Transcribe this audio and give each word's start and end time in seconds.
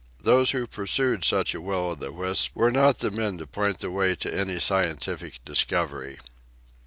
Those 0.23 0.49
who 0.49 0.65
pursued 0.65 1.23
such 1.23 1.53
a 1.53 1.61
will 1.61 1.89
o' 1.91 1.93
the 1.93 2.11
wisp, 2.11 2.55
were 2.55 2.71
not 2.71 2.97
the 3.01 3.11
men 3.11 3.37
to 3.37 3.45
point 3.45 3.77
the 3.77 3.91
way 3.91 4.15
to 4.15 4.33
any 4.33 4.59
scientific 4.59 5.45
discovery. 5.45 6.17